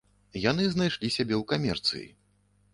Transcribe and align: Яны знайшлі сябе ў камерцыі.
Яны 0.51 0.65
знайшлі 0.75 1.13
сябе 1.17 1.35
ў 1.41 1.43
камерцыі. 1.53 2.05